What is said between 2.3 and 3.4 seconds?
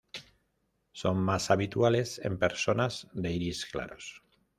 personas de